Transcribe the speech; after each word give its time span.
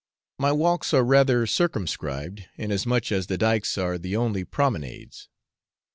My 0.39 0.51
walks 0.51 0.95
are 0.95 1.03
rather 1.03 1.45
circumscribed, 1.45 2.45
inasmuch 2.57 3.11
as 3.11 3.27
the 3.27 3.37
dykes 3.37 3.77
are 3.77 3.99
the 3.99 4.15
only 4.17 4.43
promenades. 4.43 5.29